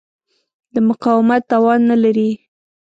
[0.73, 2.29] د مقاومت توان نه لري.